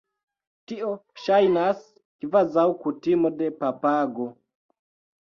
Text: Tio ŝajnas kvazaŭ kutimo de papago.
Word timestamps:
Tio 0.71 0.89
ŝajnas 1.25 1.85
kvazaŭ 2.25 2.67
kutimo 2.83 3.35
de 3.39 3.55
papago. 3.63 4.31